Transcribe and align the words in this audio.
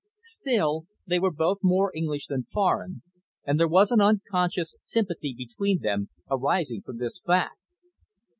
Still, 0.23 0.87
they 1.05 1.19
were 1.19 1.29
both 1.29 1.59
more 1.61 1.91
English 1.95 2.25
than 2.25 2.45
foreign, 2.45 3.03
and 3.45 3.59
there 3.59 3.67
was 3.67 3.91
an 3.91 4.01
unconscious 4.01 4.73
sympathy 4.79 5.35
between 5.37 5.83
them 5.83 6.09
arising 6.27 6.81
from 6.81 6.97
this 6.97 7.21
fact. 7.23 7.59